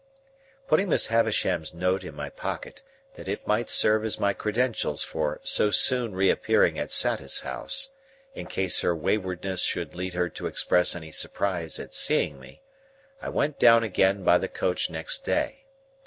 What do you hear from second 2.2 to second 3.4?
pocket, that